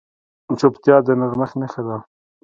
[0.59, 1.97] چوپتیا، د نرمښت نښه ده.